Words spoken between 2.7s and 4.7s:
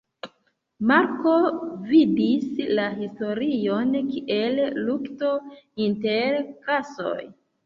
la historion kiel